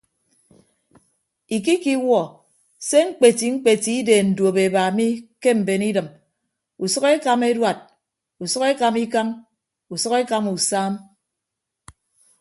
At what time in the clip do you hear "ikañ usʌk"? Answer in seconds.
9.05-10.13